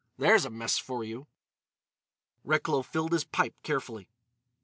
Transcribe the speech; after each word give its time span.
There's 0.17 0.45
a 0.45 0.49
mess 0.49 0.79
for 0.79 1.03
you!" 1.03 1.27
Recklow 2.43 2.81
filled 2.81 3.13
his 3.13 3.23
pipe 3.23 3.53
carefully. 3.61 4.09